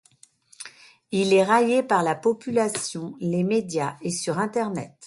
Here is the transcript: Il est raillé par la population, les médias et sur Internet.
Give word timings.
Il 1.11 1.31
est 1.31 1.43
raillé 1.43 1.83
par 1.83 2.01
la 2.01 2.15
population, 2.15 3.13
les 3.19 3.43
médias 3.43 3.97
et 4.01 4.09
sur 4.09 4.39
Internet. 4.39 4.93